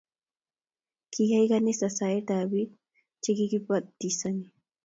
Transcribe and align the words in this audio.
Kiyay 1.11 1.45
kanisa 1.51 1.87
saet 1.97 2.27
ab 2.37 2.45
biik 2.51 2.71
chikikibatisani 3.21 4.45